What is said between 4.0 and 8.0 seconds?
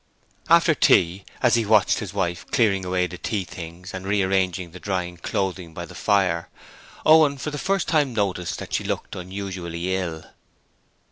rearranging the drying clothing by the fire, Owen for the first